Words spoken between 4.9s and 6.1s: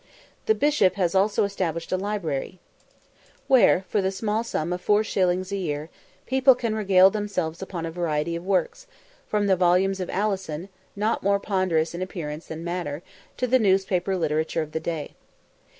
shillings a year,